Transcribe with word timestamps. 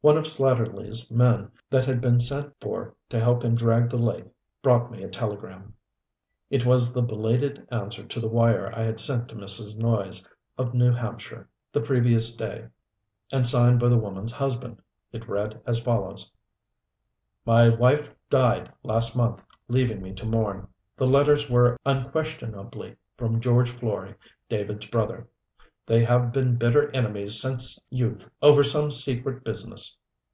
One 0.00 0.16
of 0.16 0.28
Slatterly's 0.28 1.10
men 1.10 1.50
that 1.70 1.84
had 1.84 2.00
been 2.00 2.20
sent 2.20 2.54
for 2.60 2.94
to 3.08 3.18
help 3.18 3.42
him 3.42 3.56
drag 3.56 3.88
the 3.88 3.96
lake 3.98 4.26
brought 4.62 4.92
me 4.92 4.98
in 5.02 5.08
a 5.08 5.10
telegram. 5.10 5.74
It 6.50 6.64
was 6.64 6.94
the 6.94 7.02
belated 7.02 7.66
answer 7.68 8.04
to 8.06 8.20
the 8.20 8.28
wire 8.28 8.70
I 8.78 8.84
had 8.84 9.00
sent 9.00 9.28
to 9.30 9.34
Mrs. 9.34 9.76
Noyes, 9.76 10.26
of 10.56 10.72
New 10.72 10.92
Hampshire 10.92 11.48
the 11.72 11.80
previous 11.80 12.36
day, 12.36 12.68
and 13.32 13.44
signed 13.44 13.80
by 13.80 13.88
the 13.88 13.98
woman's 13.98 14.30
husband. 14.30 14.80
It 15.10 15.28
read 15.28 15.60
as 15.66 15.80
follows: 15.82 16.30
MY 17.44 17.68
WIFE 17.70 18.08
DIED 18.30 18.70
LAST 18.84 19.16
MONTH 19.16 19.40
LEAVING 19.66 20.00
ME 20.00 20.12
TO 20.12 20.26
MOURN. 20.26 20.68
THE 20.96 21.08
LETTERS 21.08 21.50
WERE 21.50 21.76
UNQUESTIONABLY 21.84 22.94
FROM 23.16 23.40
GEORGE 23.40 23.72
FLOREY 23.72 24.14
DAVID'S 24.48 24.86
BROTHER. 24.86 25.28
THEY 25.86 26.04
HAVE 26.04 26.32
BEEN 26.34 26.56
BITTER 26.56 26.90
ENEMIES 26.94 27.40
SINCE 27.40 27.80
YOUTH 27.88 28.30
OVER 28.42 28.62
SOME 28.62 28.90
SECRET 28.90 29.42
BUSINESS. 29.42 29.96